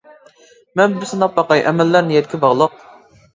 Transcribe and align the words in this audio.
مەن 0.79 0.95
بىر 0.95 1.05
سىناپ 1.11 1.35
باقاي 1.35 1.61
ئەمەللەر 1.73 2.09
نىيەتكە 2.09 2.41
باغلىق. 2.47 2.81